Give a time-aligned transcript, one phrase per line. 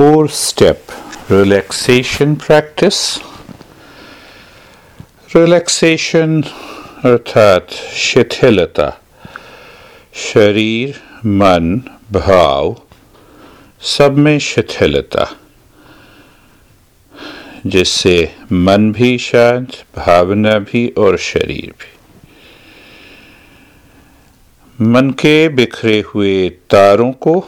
[0.00, 0.76] four step
[1.30, 3.18] relaxation practice.
[5.36, 6.42] Relaxation
[7.04, 9.00] अर्थात शिथिलता,
[10.14, 11.80] शरीर, मन,
[12.12, 12.76] भाव,
[13.80, 15.36] सब में शिथिलता,
[17.66, 21.92] जिससे मन भी शांत, भावना भी और शरीर भी।
[24.84, 27.44] मन के बिखरे हुए तारों को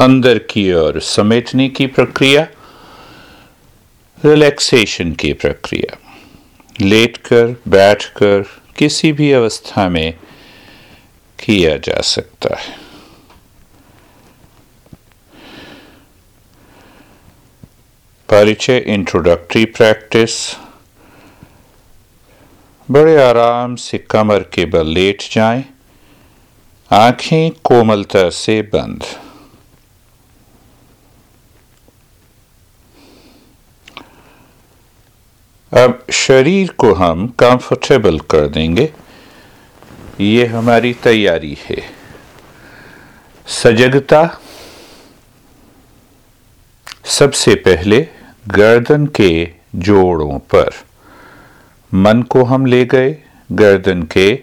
[0.00, 2.42] अंदर की ओर समेटने की प्रक्रिया
[4.24, 5.96] रिलैक्सेशन की प्रक्रिया।
[6.80, 8.44] लेटकर बैठकर
[8.76, 10.14] किसी भी अवस्था में
[11.44, 12.78] किया जा सकता है।
[18.28, 20.56] परिचय इंट्रोडक्टरी प्रैक्टिस
[22.90, 25.64] बड़े आराम से कमर के बल लेट जाएँ,
[26.90, 29.04] आँखें कोमलता से बंद।
[35.72, 38.92] अब शरीर को हम कंफर्टेबल कर देंगे।
[40.20, 41.82] ये हमारी तैयारी है।
[43.46, 44.40] सजगता
[47.04, 48.08] सबसे पहले
[48.48, 50.70] गर्दन के जोड़ों पर।
[51.94, 53.16] मन को हम ले गए
[53.52, 54.42] गर्दन के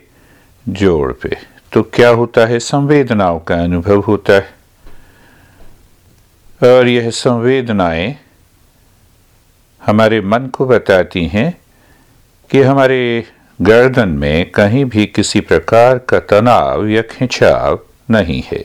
[0.69, 1.37] जोड़ पे।
[1.73, 2.59] तो क्या होता है?
[2.59, 4.53] संवेदनाओं का अनुभव होता है।
[6.63, 8.22] और यह संवेदनाएँ
[9.83, 11.51] हमारे मन को बताती हैं
[12.49, 13.01] कि हमारे
[13.59, 17.79] गर्दन में कहीं भी किसी प्रकार का तनाव या खिंचाव
[18.11, 18.63] नहीं है।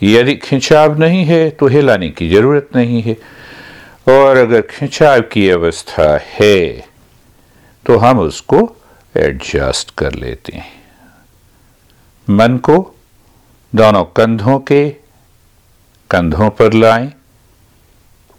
[0.00, 3.16] यदि खिंचाव नहीं है तो हिलाने की ज़रूरत नहीं है।
[4.08, 6.84] और अगर खिंचाव की अवस्था है
[7.86, 8.60] तो हम उसको
[9.14, 10.72] एडजस्ट कर लेते हैं।
[12.28, 12.76] मन को
[13.72, 14.88] दोनों कंधों के
[16.10, 17.12] कंधों पर लाएँ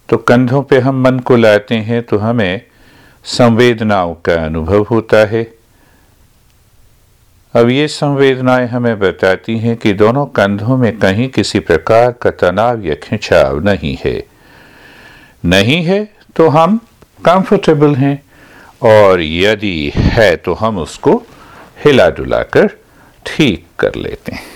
[0.10, 2.62] तो कंधों पे हम मन को लाते हैं तो हमें
[3.26, 5.44] संवेदनाओं का अनुभव होता है।
[7.54, 12.86] अब ये संवेदनाएँ हमें बताती हैं कि दोनों कंधों में कहीं किसी प्रकार का तनाव
[12.86, 14.24] या खिंचाव नहीं है।
[15.46, 16.04] नहीं है
[16.36, 16.78] तो हम
[17.20, 18.22] कंफर्टेबल हैं
[18.82, 21.16] और यदि है तो हम उसको
[21.86, 22.68] हिला डुला कर
[23.26, 24.48] ठीक कर लेते हैं।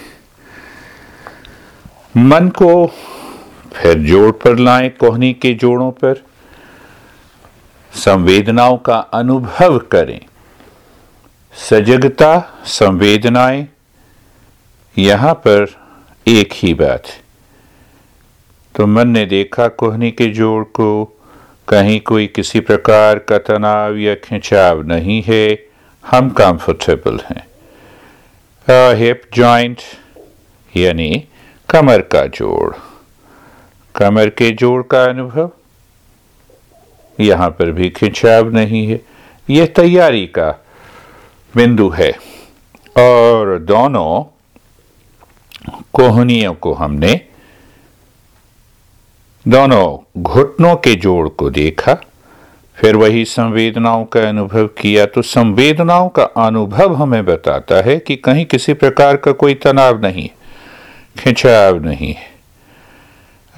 [2.18, 2.70] मन को
[3.74, 6.22] फिर जोड़ पर लाएँ कोहनी के जोड़ों पर।
[7.94, 10.20] संवेदनाओं का अनुभव करें।
[11.54, 13.68] सजगता संवेदनाएँ
[14.98, 15.66] यहाँ पर
[16.28, 17.04] एक ही बात।
[18.76, 21.06] तो मन ने देखा कोहनी के जोड़ को,
[21.68, 25.46] कहीं कोई किसी प्रकार का तनाव या खिंचाव नहीं है,
[26.04, 27.48] हम कंफर्टेबल हैं।
[28.96, 29.78] हिप जॉइंट
[30.78, 31.28] यानी
[31.70, 32.74] कमर का जोड़।
[33.96, 35.52] कमर के जोड़ का अनुभव?
[37.20, 39.02] यहाँ पर भी खिंचाव नहीं है।
[39.50, 40.66] यह तैयारी का
[41.56, 42.12] बिंदु है।
[42.98, 44.24] और दोनों
[45.94, 47.22] कोहनियों को हमने
[49.48, 51.98] दोनों घुटनों के जोड़ को देखा।
[52.76, 58.46] फिर वही संवेदनाओं का अनुभव किया। तो संवेदनाओं का अनुभव हमें बताता है कि कहीं
[58.46, 60.30] किसी प्रकार का कोई तनाव नहीं
[61.20, 62.33] खिंचाव नहीं है।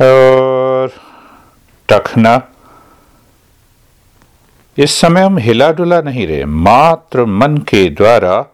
[0.02, 0.92] और
[1.90, 2.42] टखना।
[4.78, 8.46] इस समय हम हिला डुला नहीं रहे, मात्र मन के द्वारा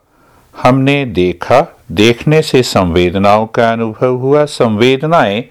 [0.55, 5.43] हमने देखा, देखने से संवेदनाओं का अनुभव हुआ। संवेदनाएँ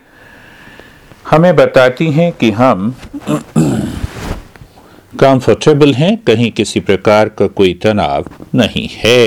[1.30, 2.94] हमें बताती हैं कि हम
[5.20, 9.26] कंफर्टेबल हैं, कहीं किसी प्रकार का कोई तनाव नहीं है।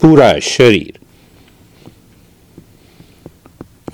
[0.00, 0.98] पूरा शरीर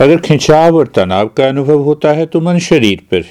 [0.03, 3.23] अगर खिंचाव और तनाव का अनुभव होता है तो मन शरीर पर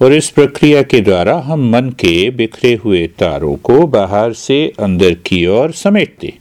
[0.00, 5.14] और इस प्रक्रिया के द्वारा हम मन के बिखरे हुए तारों को बाहर से अंदर
[5.14, 6.32] की ओर समेटते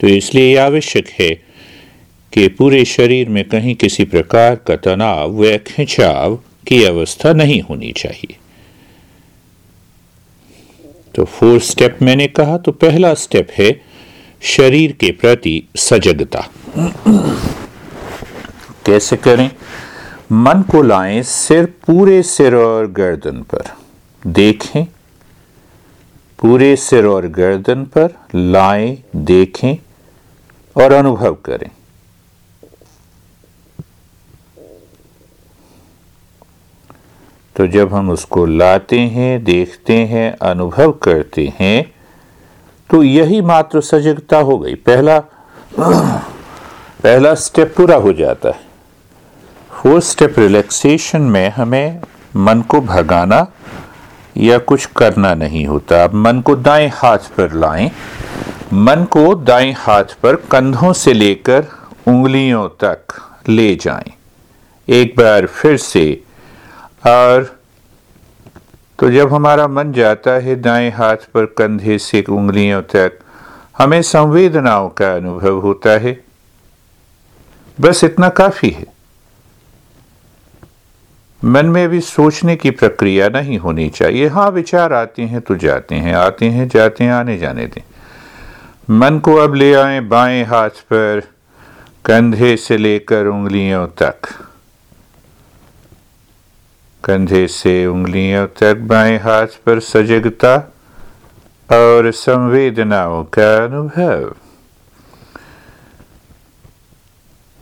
[0.00, 1.30] तो इसलिए आवश्यक है
[2.32, 6.36] कि पूरे शरीर में कहीं किसी प्रकार का तनाव व खिंचाव
[6.66, 8.36] की अवस्था नहीं होनी चाहिए।
[11.14, 13.93] तो फोर स्टेप मैंने कहा तो पहला स्टेप है
[14.44, 16.48] शरीर के प्रति सजगता।
[18.86, 19.50] कैसे करें?
[20.32, 23.64] मन को लाएँ सिर पूरे सिर और गर्दन पर।
[24.26, 24.84] देखें।
[26.38, 29.74] पूरे सिर और गर्दन पर लाएँ, देखें
[30.76, 31.70] और अनुभव करें।
[37.56, 41.93] तो जब हम उसको लाते हैं, देखते हैं, अनुभव करते हैं
[42.90, 45.18] तो यही मात्र सजगता हो गई। पहला
[47.02, 48.60] पहला स्टेप पूरा हो जाता है।
[49.70, 52.00] फोर्थ स्टेप रिलैक्सेशन में हमें
[52.36, 53.46] मन को भगाना
[54.36, 57.90] या कुछ करना नहीं होता। अब मन को दाएँ हाथ पर लाएँ।
[58.72, 61.66] मन को दाएँ हाथ पर कंधों से लेकर
[62.08, 64.12] उंगलियों तक ले जाएँ।
[64.88, 66.22] एक बार फिर से,
[67.06, 67.53] और
[69.04, 73.18] तो जब हमारा मन जाता है दाएँ हाथ पर कंधे से उंगलियों तक,
[73.78, 76.24] हमें संवेदनाओं का अनुभव होता है।
[77.80, 78.86] बस इतना काफ़ी है।
[81.44, 85.94] मन में भी सोचने की प्रक्रिया नहीं होनी चाहिए। हाँ विचार आते हैं तो जाते
[85.94, 87.82] हैं, आते हैं, जाते हैं, आने जाने दें।
[88.90, 91.22] मन को अब ले आए बाएँ हाथ पर,
[92.04, 94.16] कंधे से लेकर उंगलियों तक।
[97.04, 100.54] कंधे से उंगलियों तक बाएँ हाथ पर सजगता
[101.70, 104.34] और संवेदनाओं का अनुभव।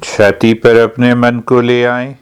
[0.03, 2.17] छाती पर अपने मन को ले आए।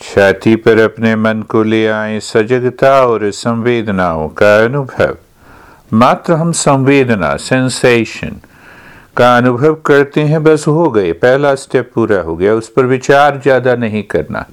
[0.00, 5.16] छाती पर अपने मन को ले आए सजगता और संवेदनाओं का अनुभव।
[5.92, 8.40] मात्र हम संवेदना सेंसेशन
[9.16, 13.40] का अनुभव करते हैं, बस हो गए। पहला स्टेप पूरा हो गया। उस पर विचार
[13.42, 14.44] ज़्यादा नहीं करना।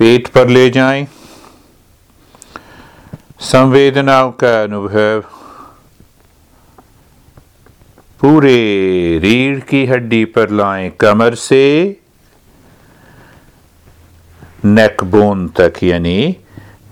[0.00, 1.06] पेट पर ले जाएँ।
[3.42, 5.24] संवेदनाओं का अनुभव।
[8.20, 11.64] पूरे रीढ़ की हड्डी पर लाएँ कमर से।
[14.64, 16.36] नेक बोन तक, यानी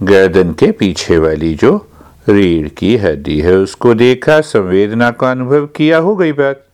[0.03, 1.77] गर्दन के पीछे वाली जो
[2.29, 6.65] रीढ़ की हड्डी है, उसको देखा, संवेदना का अनुभव किया, हो गई बात।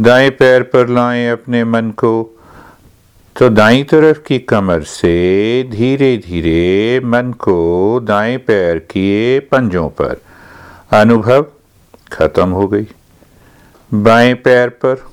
[0.00, 2.40] दाएँ पैर पर लाएँ अपने मन को
[3.36, 10.20] तो दाई तरफ़ की कमर से धीरे धीरे मन को दाएँ पैर के पंजों पर।
[10.92, 11.46] अनुभव
[12.12, 12.86] खत्म हो गई।
[13.94, 15.04] बाएँ पैर पर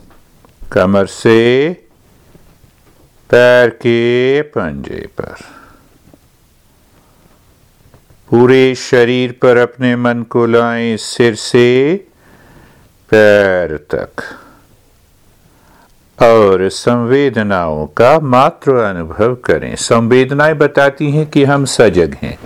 [0.72, 1.38] कमर से
[3.30, 5.36] पैर के पंजे पर।
[8.30, 11.96] पूरे शरीर पर अपने मन को लाएँ सिर से
[13.12, 14.24] पैर तक।
[16.24, 22.38] और संवेदनाओं का मात्र अनुभव करें। संवेदनाएँ बताती हैं कि हम सजग हैं।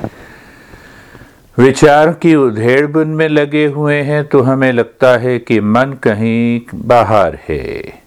[1.58, 6.62] विचार की उधेड़ बुन में लगे हुए हैं तो हमें लगता है कि मन कहीं
[6.76, 8.02] बाहर है।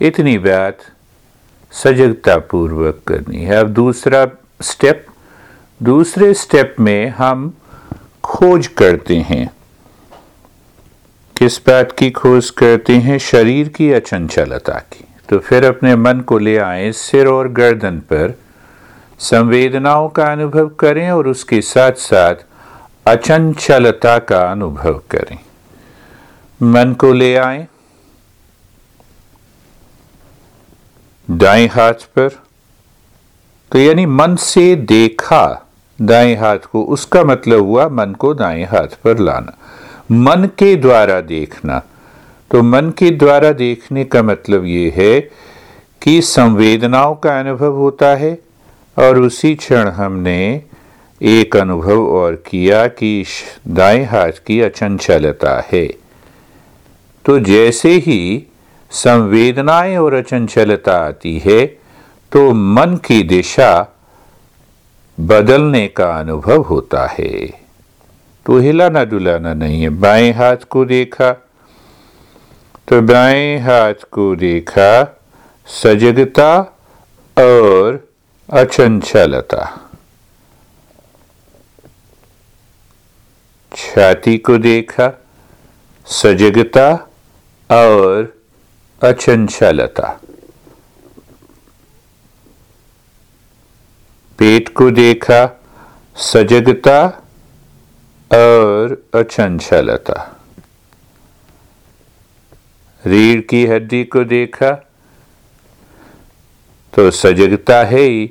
[0.00, 0.78] इतनी बात
[1.72, 4.26] सजगता पूर्वक करनी है। अब दूसरा
[4.62, 5.06] स्टेप
[5.82, 7.52] दूसरे स्टेप में हम
[8.24, 9.50] खोज करते हैं।
[11.36, 13.18] किस बात की खोज करते हैं?
[13.18, 15.04] शरीर की अचंचलता की?
[15.28, 18.38] तो फिर अपने मन को ले आए सिर और गर्दन पर।
[19.18, 22.34] संवेदनाओं का अनुभव करें और उसके साथ साथ
[23.06, 25.38] अचंचलता का अनुभव करें।
[26.62, 27.68] मन को ले आए।
[31.30, 32.28] दाएँ हाथ पर।
[33.72, 35.68] तो यानी मन से देखा
[36.00, 39.58] दाएँ हाथ को, उसका मतलब हुआ मन को दाएँ हाथ पर लाना।
[40.10, 41.78] मन के द्वारा देखना।
[42.50, 45.20] तो मन के द्वारा देखने का मतलब ये है
[46.02, 48.38] कि संवेदनाओं का अनुभव होता है
[48.96, 50.62] और उसी क्षण हमने
[51.20, 53.24] एक अनुभव और किया कि
[53.68, 55.86] दाएँ हाथ की अचंचलता है।
[57.24, 58.20] तो जैसे ही
[58.90, 61.64] संवेदनाएँ और अचंचलता आती है
[62.32, 63.72] तो मन की दिशा
[65.18, 67.63] बदलने का अनुभव होता है।
[68.46, 71.32] तो हिलाना डुलाना नहीं है। बाएँ हाथ को देखा
[72.88, 75.20] तो बाएँ हाथ को देखा,
[75.66, 76.50] सजगता
[77.36, 78.08] और
[78.52, 79.64] अचंचलता।
[83.72, 85.10] छाती को देखा,
[86.06, 86.88] सजगता
[87.70, 88.32] और
[89.02, 90.20] अचंचलता।
[94.38, 95.60] पेट को देखा,
[96.16, 97.23] सजगता
[98.34, 100.30] और अचंचलता।
[103.04, 104.70] रीढ़ की हड्डी को देखा
[106.92, 108.30] तो सजगता है ही।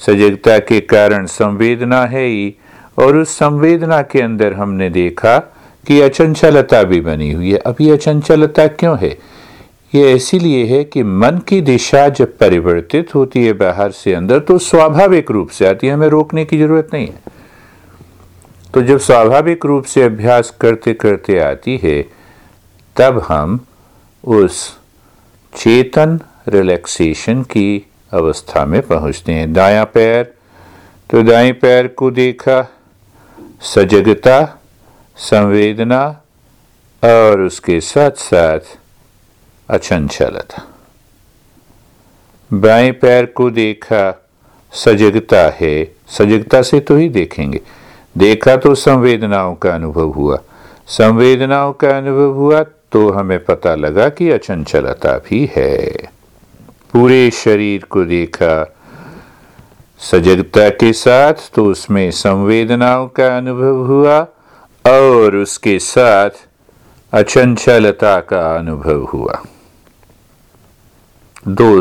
[0.00, 2.54] सजगता के कारण संवेदना है ही।
[2.98, 5.38] और उस संवेदना के अंदर हमने देखा
[5.86, 9.10] कि अचंचलता भी बनी हुई है। अब ये अचंचलता क्यों है?
[9.94, 14.58] ये इसीलिए है कि मन की दिशा जब परिवर्तित होती है बाहर से अंदर तो
[14.58, 17.39] स्वाभाविक रूप से आती है। हमें रोकने की ज़रूरत नहीं है।
[18.74, 22.02] तो जब स्वाभाविक रूप से अभ्यास करते करते आती है,
[22.96, 23.66] तब हम
[24.24, 24.78] उस
[25.54, 30.34] चेतन रिलैक्सेशन की अवस्था में पहुँचते हैं। दाया पैर
[31.10, 32.62] तो दाएँ पैर को देखा,
[33.62, 34.60] सजगता,
[35.16, 36.02] संवेदना
[37.02, 38.60] और उसके साथ साथ
[39.68, 40.66] अचंचलता।
[42.50, 44.28] बाएँ पैर को देखा,
[44.72, 47.60] सजगता है। सजगता से तो ही देखेंगे।
[48.16, 50.38] देखा तो संवेदनाओं का अनुभव हुआ।
[50.88, 52.62] संवेदनाओं का अनुभव हुआ
[52.92, 55.90] तो हमें पता लगा कि अचंचलता भी है।
[56.92, 58.74] पूरे शरीर को देखा,
[60.00, 64.18] सजगता के साथ तो उसमें संवेदनाओं का अनुभव हुआ
[64.84, 66.30] और उसके साथ
[67.12, 69.42] अचंचलता का अनुभव हुआ।
[71.48, 71.80] दो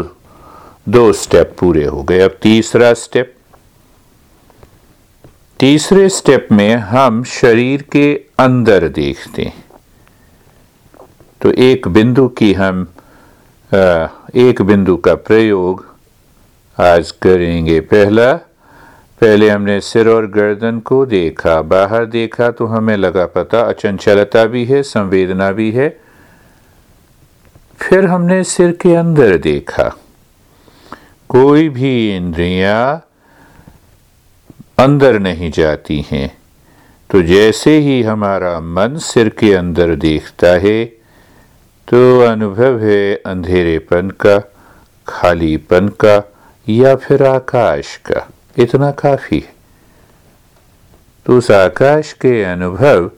[0.89, 3.33] दो स्टेप पूरे हो गए। अब तीसरा स्टेप
[5.59, 9.63] तीसरे स्टेप में हम शरीर के अंदर देखते हैं।
[11.41, 12.81] तो एक बिंदु की हम
[13.71, 15.85] एक बिंदु का प्रयोग
[16.77, 18.33] आज करेंगे। पहला,
[19.21, 24.65] पहले हमने सिर और गर्दन को देखा, बाहर देखा तो हमें लगा पता अचंचलता भी
[24.65, 25.89] है, संवेदना भी है।
[27.79, 29.89] फिर हमने सिर के अंदर देखा।
[31.29, 33.05] कोई भी इंद्रियाँ
[34.79, 36.29] अंदर नहीं जाती हैं।
[37.09, 40.85] तो जैसे ही हमारा मन सिर के अंदर देखता है
[41.87, 44.37] तो अनुभव है अंधेरेपन का,
[45.07, 46.17] खालीपन का,
[46.67, 49.53] या फिर आकाश का। इतना काफ़ी है।
[51.25, 53.09] तो उस आकाश के अनुभव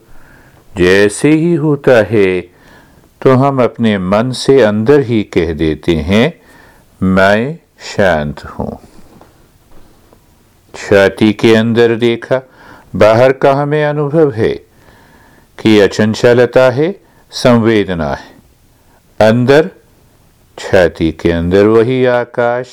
[0.74, 2.40] जैसे ही होता है
[3.20, 6.32] तो हम अपने मन से अंदर ही कह देते हैं,
[7.00, 8.78] मैं शांत हूँ।
[10.74, 12.40] छाती के अंदर देखा,
[12.94, 14.52] बाहर का हमें अनुभव है?
[15.58, 16.92] कि अचंचलता है,
[17.30, 18.32] संवेदना है।
[19.28, 19.68] अंदर,
[20.58, 22.66] छाती के अंदर वही आकाश,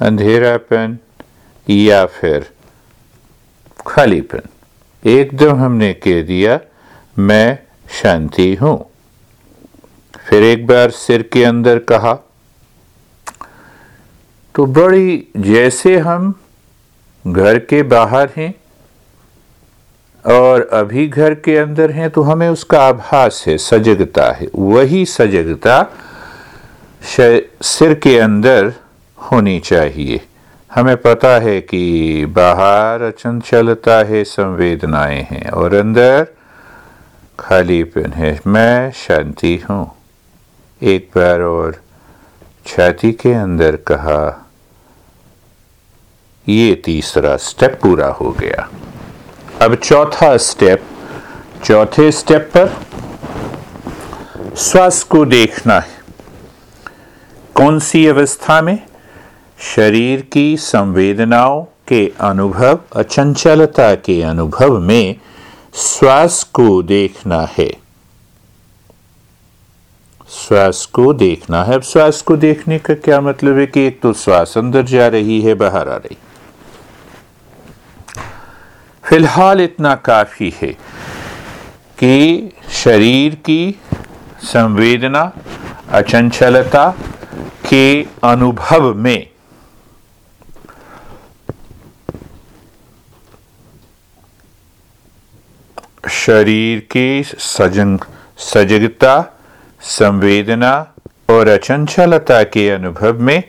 [0.00, 0.98] अंधेरापन,
[1.68, 2.40] या फिर
[3.86, 4.42] खालीपन।
[5.04, 6.58] एकदम हमने कह दिया,
[7.18, 7.58] मैं
[7.90, 8.78] शांति हूँ।
[10.28, 12.14] फिर एक बार सिर के अंदर कहा
[14.54, 16.32] तो बड़ी, जैसे हम
[17.26, 18.54] घर के बाहर हैं
[20.24, 25.82] और अभी घर के अंदर हैं तो हमें उसका आभास है, सजगता है। वही सजगता
[27.02, 28.72] सिर के अंदर
[29.18, 30.20] होनी चाहिए।
[30.70, 36.26] हमें पता है कि बाहर अचंचलता है, संवेदनाएँ हैं, और अंदर
[37.38, 39.90] खालीपन है। मैं शांति हूँ।
[40.80, 41.80] एक बार और
[42.66, 44.45] छाती के अंदर कहा
[46.48, 48.70] ये तीसरा स्टेप पूरा हो गया।
[49.62, 50.82] अब चौथा स्टेप
[51.64, 52.76] चौथे स्टेप पर
[54.56, 55.96] श्वास को देखना है।
[57.54, 58.86] कौन सी अवस्था में?
[59.58, 65.20] शरीर की संवेदनाओं के अनुभव, अचंचलता के अनुभव में
[65.74, 67.72] श्वास को देखना है।
[70.30, 74.12] श्वास को देखना है। अब श्वास को देखने का क्या मतलब है कि एक तो
[74.12, 76.16] श्वास अंदर जा रही है, बाहर आ रही।
[79.06, 80.72] फ़िलहाल इतना काफ़ी है
[81.98, 83.80] कि शरीर की
[84.42, 85.32] संवेदना,
[85.90, 86.88] अचंचलता
[87.68, 89.26] के अनुभव में
[96.10, 97.98] शरीर के सजन,
[98.38, 99.14] सजगता,
[99.80, 100.74] संवेदना
[101.30, 103.42] और अचंचलता के अनुभव में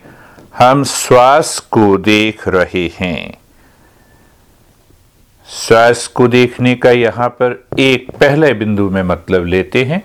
[0.58, 3.47] हम श्वास को देख रहे हैं।
[5.48, 10.02] श्वास को देखने का यहाँ पर एक पहले बिंदु में मतलब लेते हैं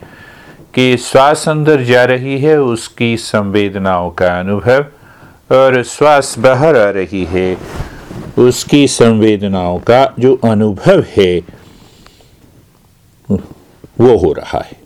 [0.74, 4.84] कि श्वास अंदर जा रही है, उसकी संवेदनाओं का अनुभव
[5.50, 7.56] और श्वास बाहर आ रही है,
[8.38, 11.38] उसकी संवेदनाओं का जो अनुभव है,
[13.30, 14.80] वो हो रहा है।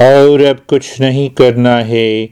[0.00, 2.26] और अब कुछ नहीं करना है।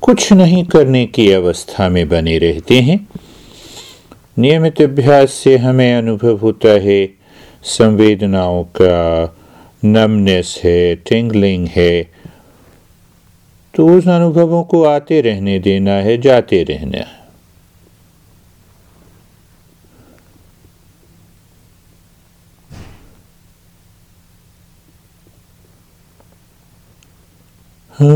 [0.00, 3.08] कुछ नहीं करने की अवस्था में बने रहते हैं।
[4.38, 7.06] नियमित अभ्यास से हमें अनुभव होता है।
[7.62, 9.36] संवेदनाओं का
[9.84, 12.02] नमनेस है टिंगलिंग है।
[13.74, 17.17] तो उस अनुभवों को आते रहने देना है, जाते रहना है।
[27.98, 28.14] Shanti,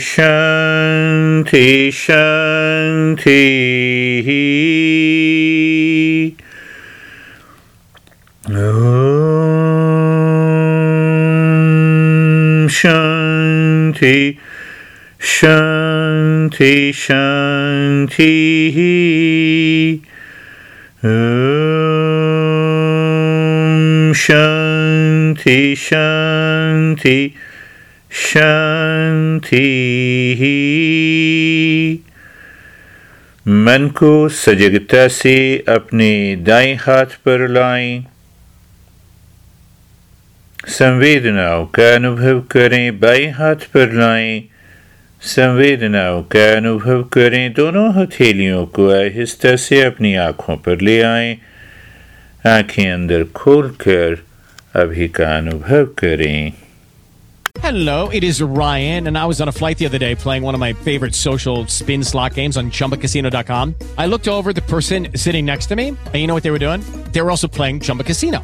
[0.00, 3.34] Shanti, Shanti.
[8.48, 8.56] Om
[12.70, 14.38] Shanti,
[15.18, 17.31] Shanti, Shanti.
[24.14, 27.34] शांति शांति शांति
[28.10, 29.64] शांति
[33.48, 38.04] मन को सजगता से अपने दाएँ हाथ पर लाएँ।
[40.66, 44.51] संवेदनाओं का अनुभव करें, बाएँ हाथ पर लाएँ।
[45.21, 51.35] संवेदनाओं का अनुभव करें दोनों हथेलियों को आहिस्ता से अपनी आंखों पर ले आएं
[52.45, 54.23] आंखें अंदर खोलकर
[54.81, 56.53] अभी का अनुभव करें
[57.59, 60.53] Hello, it is Ryan, and I was on a flight the other day playing one
[60.53, 63.73] of my favorite social spin slot games on chumbacasino.com.
[63.97, 66.59] I looked over the person sitting next to me, and you know what they were
[66.59, 66.81] doing?
[67.13, 68.43] They were also playing Chumba Casino.